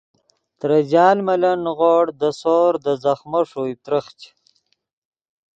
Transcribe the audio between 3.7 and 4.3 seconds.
ترخچ